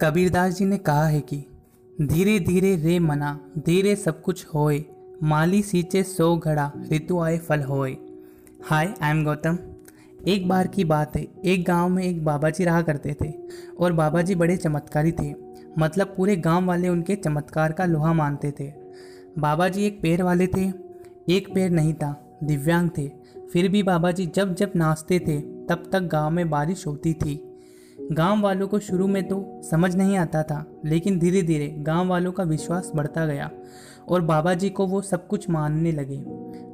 कबीरदास 0.00 0.54
जी 0.54 0.64
ने 0.64 0.78
कहा 0.78 1.06
है 1.06 1.20
कि 1.20 1.36
धीरे 2.02 2.38
धीरे 2.40 2.74
रे 2.76 2.98
मना, 2.98 3.38
धीरे 3.58 3.96
सब 3.96 4.22
कुछ 4.22 4.44
होए, 4.46 4.84
माली 5.22 5.62
सींचे 5.62 6.02
सो 6.02 6.36
घड़ा 6.36 6.72
ऋतु 6.92 7.20
आए 7.20 7.38
फल 7.38 7.60
होए। 7.60 7.96
Hi 8.64 8.94
I 9.02 9.10
am 9.10 9.24
Gautam. 9.24 9.58
एक 10.28 10.48
बार 10.48 10.66
की 10.66 10.84
बात 10.84 11.16
है, 11.16 11.22
एक 11.44 11.64
गाँव 11.64 11.88
में 11.88 12.02
एक 12.04 12.24
बाबा 12.24 12.50
जी 12.50 12.64
रहा 12.64 12.82
करते 12.82 13.16
थे 13.22 13.32
और 13.80 13.92
बाबा 13.92 14.22
जी 14.22 14.34
बड़े 14.34 14.56
चमत्कारी 14.56 15.12
थे। 15.12 15.32
मतलब 15.78 16.14
पूरे 16.16 16.36
गाँव 16.36 16.66
वाले 16.66 16.88
उनके 16.88 17.16
चमत्कार 17.16 17.72
का 17.72 17.84
लोहा 17.84 18.12
मानते 18.12 18.52
थे। 18.60 18.72
बाबा 19.38 19.68
जी 19.68 19.86
एक 19.86 20.02
पैर 20.02 20.22
वाले 20.22 20.46
थे, 20.46 20.72
एक 21.28 21.54
पैर 21.54 21.70
नहीं 21.70 21.94
था, 21.94 22.38
दिव्यांग 22.44 22.90
थे। 22.98 23.08
फिर 23.52 23.68
भी 23.68 23.82
बाबा 23.82 24.10
जी 24.10 24.26
जब 24.26 24.54
जब 24.54 24.72
नाचते 24.76 25.18
थे, 25.18 25.40
तब 25.40 25.90
तक 25.92 26.00
गाँव 26.02 26.30
में 26.30 26.48
बारिश 26.50 26.86
होती 26.86 27.14
थी। 27.14 27.42
गाँव 28.12 28.40
वालों 28.42 28.66
को 28.68 28.78
शुरू 28.78 29.06
में 29.06 29.22
तो 29.28 29.60
समझ 29.64 29.94
नहीं 29.96 30.16
आता 30.16 30.42
था, 30.42 30.64
लेकिन 30.84 31.18
धीरे 31.18 31.42
धीरे 31.42 31.68
गाँव 31.78 32.08
वालों 32.08 32.32
का 32.32 32.42
विश्वास 32.42 32.90
बढ़ता 32.96 33.26
गया 33.26 33.50
और 34.08 34.20
बाबा 34.20 34.54
जी 34.54 34.70
को 34.70 34.86
वो 34.86 35.00
सब 35.02 35.26
कुछ 35.28 35.48
मानने 35.50 35.92
लगे। 35.92 36.22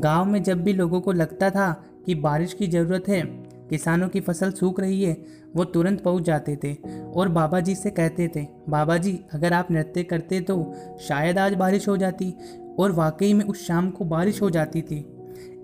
गाँव 0.00 0.24
में 0.24 0.42
जब 0.42 0.62
भी 0.62 0.72
लोगों 0.72 1.00
को 1.00 1.12
लगता 1.12 1.50
था 1.50 1.72
कि 2.06 2.14
बारिश 2.14 2.54
की 2.54 2.66
ज़रूरत 2.66 3.08
है, 3.08 3.22
किसानों 3.70 4.08
की 4.08 4.20
फ़सल 4.20 4.50
सूख 4.50 4.80
रही 4.80 5.02
है, 5.02 5.16
वो 5.56 5.64
तुरंत 5.64 6.02
पहुँच 6.02 6.22
जाते 6.22 6.58
थे 6.64 6.74
और 7.12 7.28
बाबा 7.28 7.60
जी 7.60 7.74
से 7.74 7.90
कहते 7.90 8.30
थे 8.36 8.46
बाबा 8.68 8.96
जी 8.96 9.18
अगर 9.34 9.52
आप 9.52 9.70
नृत्य 9.70 10.02
करते 10.02 10.40
तो 10.40 10.74
शायद 11.00 11.38
आज 11.38 11.54
बारिश 11.54 11.88
हो 11.88 11.96
जाती। 11.96 12.34
और 12.78 12.92
वाकई 12.92 13.32
में 13.34 13.44
उस 13.44 13.66
शाम 13.66 13.90
को 13.90 14.04
बारिश 14.04 14.40
हो 14.42 14.48
जाती 14.50 14.82
थी। 14.82 14.98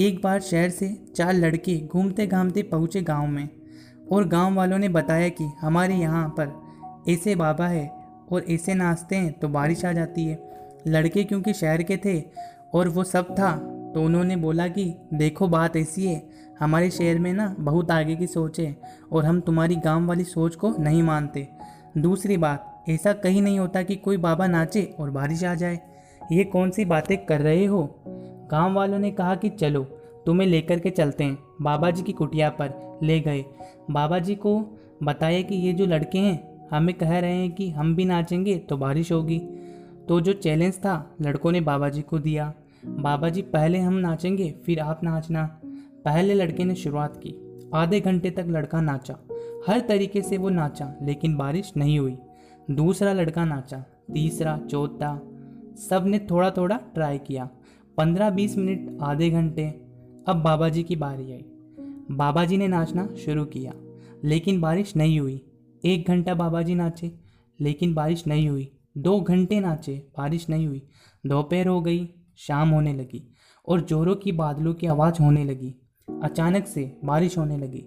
एक 0.00 0.20
बार 0.24 0.40
शहर 0.40 0.70
से 0.70 0.96
चार 1.16 1.32
लड़के 1.34 1.76
घूमते 1.86 2.26
घामते 2.26 2.62
पहुँचे 2.62 3.00
गाँव 3.02 3.26
में। 3.26 3.48
और 4.10 4.28
गाँव 4.28 4.54
वालों 4.54 4.78
ने 4.78 4.88
बताया 4.88 5.28
कि 5.28 5.44
हमारे 5.60 5.94
यहाँ 5.94 6.28
पर 6.38 7.02
ऐसे 7.08 7.34
बाबा 7.34 7.66
है 7.66 7.86
और 8.32 8.44
ऐसे 8.50 8.74
नाचते 8.74 9.16
हैं 9.16 9.32
तो 9.32 9.48
बारिश 9.48 9.84
आ 9.84 9.92
जाती 9.92 10.24
है। 10.24 10.38
लड़के 10.86 11.24
क्योंकि 11.24 11.52
शहर 11.52 11.82
के 11.82 11.96
थे 11.96 12.20
और 12.74 12.88
वो 12.88 13.04
सब 13.04 13.30
था 13.30 13.52
तो 13.94 14.02
उन्होंने 14.02 14.36
बोला 14.36 14.66
कि 14.68 14.84
देखो 15.14 15.48
बात 15.48 15.76
ऐसी 15.76 16.06
है, 16.06 16.22
हमारे 16.60 16.90
शहर 16.90 17.18
में 17.18 17.32
ना 17.32 17.54
बहुत 17.58 17.90
आगे 17.90 18.16
की 18.16 18.26
सोच 18.26 18.60
है 18.60 18.76
और 19.12 19.24
हम 19.24 19.40
तुम्हारी 19.40 19.76
गाँव 19.76 20.06
वाली 20.06 20.24
सोच 20.24 20.54
को 20.54 20.74
नहीं 20.78 21.02
मानते। 21.02 21.48
दूसरी 21.98 22.36
बात, 22.36 22.84
ऐसा 22.88 23.12
कहीं 23.12 23.42
नहीं 23.42 23.58
होता 23.58 23.82
कि 23.82 23.96
कोई 23.96 24.16
बाबा 24.16 24.46
नाचे 24.46 24.82
और 25.00 25.10
बारिश 25.10 25.44
आ 25.44 25.54
जाए। 25.54 25.80
ये 26.32 26.44
कौन 26.44 26.70
सी 26.70 26.84
बातें 26.84 27.16
कर 27.26 27.40
रहे 27.40 27.64
हो? 27.64 27.82
गाँव 28.50 28.74
वालों 28.74 28.98
ने 28.98 29.10
कहा 29.10 29.34
कि 29.34 29.48
चलो, 29.50 29.82
तुम्हें 30.26 30.48
लेकर 30.48 30.78
के 30.78 30.90
चलते 30.90 31.24
हैं। 31.24 31.38
बाबा 31.62 31.90
जी 31.90 32.02
की 32.02 32.12
कुटिया 32.12 32.50
पर 32.50 32.98
ले 33.02 33.20
गए। 33.20 33.44
बाबा 33.90 34.18
जी 34.18 34.34
को 34.34 34.66
बताया 35.02 35.42
कि 35.42 35.54
ये 35.54 35.72
जो 35.72 35.86
लड़के 35.86 36.18
हैं, 36.18 36.68
हमें 36.70 36.94
कह 36.94 37.18
रहे 37.18 37.34
हैं 37.34 37.52
कि 37.52 37.70
हम 37.70 37.96
भी 37.96 38.04
नाचेंगे 38.04 38.58
तो 38.58 38.76
बारिश 38.76 39.12
होगी। 39.12 39.38
तो 40.08 40.20
जो 40.20 40.32
चैलेंज 40.32 40.74
था, 40.74 41.14
लड़कों 41.20 41.52
ने 41.52 41.60
बाबा 41.60 41.88
जी 41.88 42.02
को 42.02 42.18
दिया। 42.18 42.54
बाबा 42.86 43.28
जी, 43.28 43.42
पहले 43.42 43.78
हम 43.78 43.94
नाचेंगे, 43.94 44.50
फिर 44.50 44.80
आप 44.80 45.04
नाचना। 45.04 45.60
पहले 46.04 46.34
लड़के 46.34 46.64
ने 46.64 46.74
शुरुआत 46.74 47.16
की। 47.16 47.60
आधे 47.74 48.00
घंटे 48.00 48.30
तक 48.30 48.44
लड़का 48.48 48.80
नाचा। 48.80 49.16
हर 49.68 49.80
तरीके 49.80 50.22
से 50.22 50.38
वो 50.38 50.48
नाचा, 50.48 50.94
लेकिन 51.02 51.36
बारिश 51.36 51.72
नहीं 51.76 51.98
हुई। 51.98 52.18
दूसरा 52.70 53.12
लड़का 53.12 53.44
नाचा, 53.44 53.84
तीसरा, 54.12 54.58
चौथा। 54.70 55.20
सबने 55.88 56.18
थोड़ा 56.18 56.50
थोड़ा 56.50 56.80
ट्राई 56.94 57.18
किया। 57.18 57.48
पंद्रह 57.96 58.30
बीस 58.30 58.58
मिनट, 58.58 58.98
आधे 59.02 59.30
घंटे। 59.30 59.68
अब 60.28 60.42
बाबा 60.42 60.68
जी 60.68 60.82
की 60.82 60.96
बारी 60.96 61.32
आई। 61.32 61.44
बाबा 62.12 62.44
जी 62.44 62.56
ने 62.56 62.68
नाचना 62.68 63.08
शुरू 63.14 63.44
किया, 63.44 63.72
लेकिन 64.24 64.60
बारिश 64.60 64.96
नहीं 64.96 65.20
हुई। 65.20 65.40
एक 65.84 66.08
घंटा 66.08 66.34
बाबा 66.34 66.62
जी 66.62 66.74
नाचे, 66.74 67.12
लेकिन 67.60 67.94
बारिश 67.94 68.26
नहीं 68.26 68.48
हुई। 68.48 68.68
दो 68.98 69.20
घंटे 69.20 69.60
नाचे, 69.60 69.94
बारिश 70.18 70.48
नहीं 70.48 70.66
हुई। 70.66 70.82
दोपहर 71.26 71.66
हो 71.66 71.80
गई, 71.80 72.08
शाम 72.36 72.68
होने 72.68 72.94
लगी 72.94 73.34
और 73.68 73.80
जोरों 73.80 74.14
की 74.14 74.32
बादलों 74.32 74.74
की 74.74 74.86
आवाज़ 74.86 75.22
होने 75.22 75.44
लगी। 75.44 75.74
अचानक 76.22 76.66
से 76.66 76.98
बारिश 77.04 77.38
होने 77.38 77.56
लगी। 77.56 77.84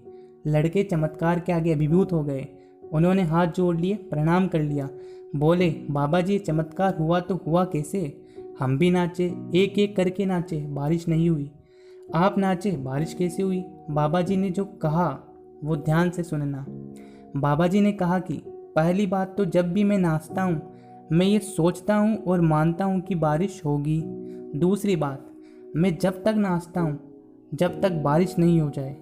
लड़के 0.48 0.84
चमत्कार 0.84 1.40
के 1.40 1.52
आगे 1.52 1.74
अभिभूत 1.74 2.14
हो 2.14 2.24
गए। 2.24 2.48
उन्होंने 2.94 3.22
हाथ 3.22 3.48
जोड़ 3.48 3.76
लिए, 3.78 3.96
प्रणाम 3.96 4.48
कर 4.48 4.62
लिया। 4.62 4.90
बोले 5.36 5.70
बाबा 5.92 6.22
जी 6.22 6.40
चमत्कार 6.40 6.98
हुआ 6.98 7.20
तो 7.20 7.36
हुआ 7.48 7.66
कैसे? 7.66 8.22
हम 8.60 8.78
भी 8.78 8.90
नाचे 8.92 9.26
एक 9.56 9.80
एक 9.80 9.96
करके 9.96 10.26
नाचे, 10.26 10.62
बारिश 10.62 11.08
नहीं 11.08 11.30
हुई। 11.30 11.52
आप 12.10 12.38
नाचे 12.38 12.72
बारिश 12.72 13.14
कैसे 13.14 13.44
हुई 13.44 13.64
बाबा 13.90 14.22
जी 14.22 14.36
ने 14.38 14.50
जो 14.50 14.66
कहा, 14.66 15.08
वो 15.64 15.76
ध्यान 15.76 16.10
से 16.10 16.24
सुनना 16.24 16.66
बाबा 17.38 17.68
जी 17.68 17.82
ने 17.82 17.92
कहा 17.92 18.20
कि, 18.20 18.34
पहली 18.76 19.08
बात 19.08 19.34
तो 19.38 19.46
जब 19.46 19.72
भी 19.74 19.84
मैं 19.84 19.98
नाचता 19.98 20.42
हूँ, 20.42 20.62
मैं 21.12 21.26
ये 21.26 21.40
सोचता 21.40 21.96
हूँ 21.96 22.18
और 22.18 22.42
मानता 22.42 22.86
हूँ 22.86 23.02
कि 23.02 23.16
बारिश 23.16 23.62
होगी। 23.66 24.02
दूसरी 24.60 24.96
बात, 24.96 25.32
मैं 25.76 25.98
जब 25.98 26.24
तक 26.24 26.36
नाचता 26.38 26.82
हूँ, 26.82 27.00
जब 27.54 27.82
तक 27.82 27.92
बारिश 27.92 28.36
नहीं 28.40 28.62
हो 28.62 28.70
जाए, 28.70 28.96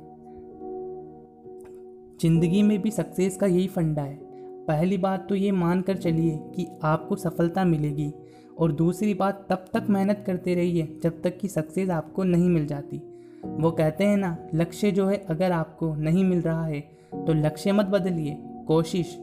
ज़िंदगी 2.22 2.62
में 2.64 2.82
भी 2.82 2.92
सक्सेस 2.92 3.38
का 3.38 3.48
यही 3.48 3.68
फंडा 3.68 4.02
है। 4.02 4.20
पहली 4.68 4.98
बात 4.98 5.26
तो 5.30 5.36
ये 5.36 5.52
मान 5.52 5.82
कर 5.82 5.98
चलिए 5.98 6.40
कि 6.56 6.68
आपको 6.84 7.16
सफलता 7.16 7.66
मिलेगी। 7.66 8.14
और 8.60 8.72
दूसरी 8.72 9.14
बात 9.14 9.46
तब 9.50 9.66
तक 9.74 9.88
मेहनत 9.90 10.24
करते 10.28 10.56
रहिए 10.56 11.00
जब 11.04 11.22
तक 11.22 11.38
कि 11.38 11.48
सक्सेस 11.48 11.90
आपको 11.90 12.24
नहीं 12.24 12.50
मिल 12.50 12.68
जाती। 12.68 12.98
वो 13.46 13.72
कहते 13.72 14.04
हैं 14.04 14.18
ना 14.18 14.38
लक्ष्य 14.56 14.92
जो 14.92 15.08
है 15.08 15.18
अगर 15.30 15.52
आपको 15.52 15.96
नहीं 15.96 16.24
मिल 16.26 16.42
रहा 16.42 16.66
है 16.66 16.80
तो 17.16 17.34
लक्ष्य 17.34 17.72
मत 17.72 17.86
बदलिए 17.86 18.38
कोशिश। 18.68 19.18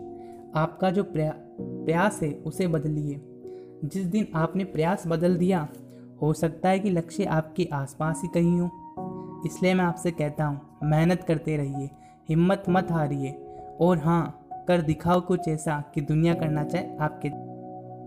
आपका 0.55 0.91
जो 0.91 1.05
प्रया, 1.05 1.35
प्रयास 1.61 2.23
है 2.23 2.33
उसे 2.47 2.67
बदलिए। 2.67 3.21
जिस 3.85 4.05
दिन 4.05 4.27
आपने 4.35 4.65
प्रयास 4.65 5.03
बदल 5.07 5.37
दिया 5.37 5.69
हो 6.23 6.33
सकता 6.33 6.69
है 6.69 6.79
कि 6.79 6.91
लक्ष्य 6.91 7.25
आपके 7.25 7.69
आसपास 7.73 8.21
ही 8.23 8.29
कहीं 8.35 8.61
हो। 8.61 8.71
इसलिए 9.47 9.75
मैं 9.75 9.85
आपसे 9.85 10.11
कहता 10.11 10.45
हूँ 10.45 10.61
मेहनत 10.83 11.23
करते 11.23 11.57
रहिए 11.57 11.91
हिम्मत 12.29 12.65
मत 12.69 12.91
हारिए। 12.91 13.31
और 13.81 13.99
हाँ 13.99 14.47
कर 14.69 14.81
दिखाओ 14.81 15.21
कुछ 15.21 15.49
ऐसा 15.49 15.85
कि 15.95 16.01
दुनिया 16.01 16.35
करना 16.35 16.65
चाहे 16.65 16.97
आपके 16.97 17.29